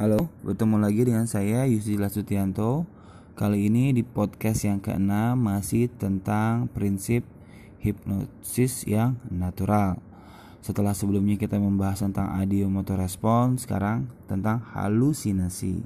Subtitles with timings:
[0.00, 2.88] Halo, bertemu lagi dengan saya Yusila Sutianto.
[3.36, 7.20] Kali ini di podcast yang keenam masih tentang prinsip
[7.84, 10.00] hipnosis yang natural.
[10.64, 15.84] Setelah sebelumnya kita membahas tentang audio motor respon, sekarang tentang halusinasi.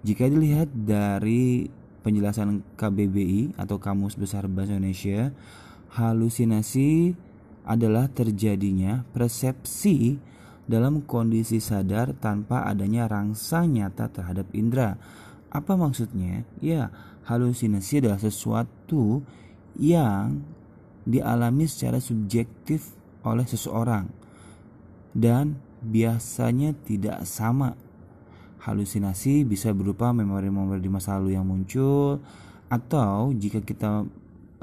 [0.00, 1.68] Jika dilihat dari
[2.00, 5.28] penjelasan KBBI atau Kamus Besar Bahasa Indonesia,
[5.92, 7.12] halusinasi
[7.68, 10.31] adalah terjadinya persepsi
[10.66, 14.96] dalam kondisi sadar tanpa adanya rangsang nyata terhadap indera.
[15.52, 16.46] Apa maksudnya?
[16.62, 16.88] Ya,
[17.26, 19.20] halusinasi adalah sesuatu
[19.76, 20.42] yang
[21.02, 22.94] dialami secara subjektif
[23.26, 24.06] oleh seseorang
[25.12, 27.74] dan biasanya tidak sama.
[28.62, 32.22] Halusinasi bisa berupa memori-memori di masa lalu yang muncul
[32.70, 34.06] atau jika kita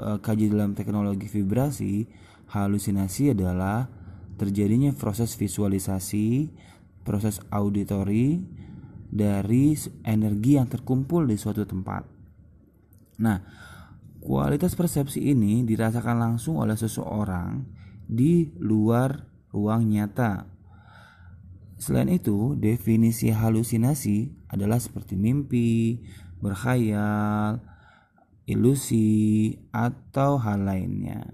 [0.00, 2.08] e, kaji dalam teknologi vibrasi,
[2.48, 3.99] halusinasi adalah
[4.40, 6.48] terjadinya proses visualisasi,
[7.04, 8.40] proses auditori
[9.04, 12.08] dari energi yang terkumpul di suatu tempat.
[13.20, 13.36] Nah,
[14.24, 17.68] kualitas persepsi ini dirasakan langsung oleh seseorang
[18.08, 20.48] di luar ruang nyata.
[21.76, 26.00] Selain itu, definisi halusinasi adalah seperti mimpi,
[26.40, 27.60] berkhayal,
[28.48, 31.28] ilusi, atau hal lainnya.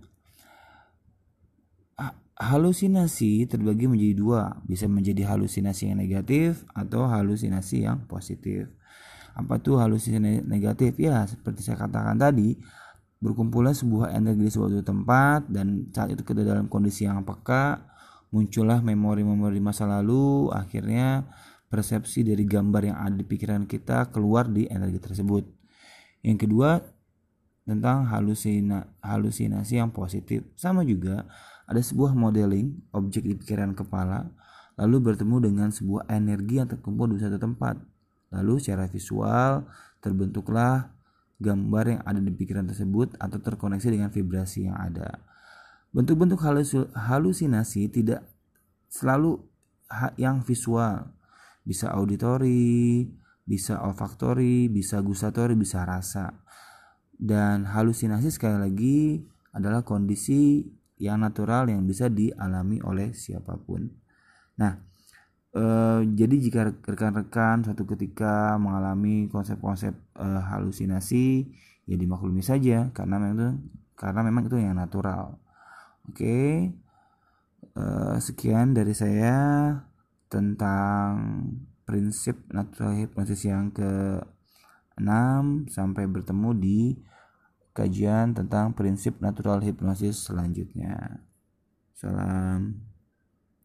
[2.36, 8.68] Halusinasi terbagi menjadi dua, bisa menjadi halusinasi yang negatif atau halusinasi yang positif.
[9.32, 11.00] Apa tuh halusinasi negatif?
[11.00, 12.60] Ya, seperti saya katakan tadi,
[13.24, 17.80] berkumpulnya sebuah energi di suatu tempat dan saat itu kita dalam kondisi yang peka,
[18.28, 21.24] muncullah memori-memori masa lalu, akhirnya
[21.72, 25.44] persepsi dari gambar yang ada di pikiran kita keluar di energi tersebut.
[26.20, 26.84] Yang kedua,
[27.66, 30.46] tentang halusina, halusinasi yang positif.
[30.54, 31.26] Sama juga
[31.66, 34.30] ada sebuah modeling objek di pikiran kepala,
[34.78, 37.74] lalu bertemu dengan sebuah energi yang terkumpul di satu tempat.
[38.30, 39.66] Lalu secara visual
[39.98, 40.94] terbentuklah
[41.36, 45.20] gambar yang ada di pikiran tersebut atau terkoneksi dengan vibrasi yang ada.
[45.90, 46.38] Bentuk-bentuk
[46.94, 48.24] halusinasi tidak
[48.86, 49.42] selalu
[50.16, 51.12] yang visual,
[51.66, 53.06] bisa auditori,
[53.46, 56.30] bisa olfaktori, bisa gustatori, bisa rasa.
[57.16, 58.98] Dan halusinasi sekali lagi
[59.56, 63.84] adalah kondisi yang natural yang bisa dialami oleh siapa pun.
[64.56, 64.80] Nah,
[65.52, 65.64] e,
[66.08, 71.26] jadi jika rekan-rekan suatu ketika mengalami konsep-konsep e, halusinasi,
[71.86, 73.48] ya dimaklumi saja karena memang itu
[73.96, 75.36] karena memang itu yang natural.
[76.08, 76.72] Oke,
[77.76, 77.84] e,
[78.20, 79.36] sekian dari saya
[80.32, 81.44] tentang
[81.86, 84.18] prinsip natural hipnosis yang ke
[84.98, 86.80] 6 sampai bertemu di
[87.76, 91.20] kajian tentang prinsip natural hipnosis selanjutnya.
[91.92, 92.95] Salam.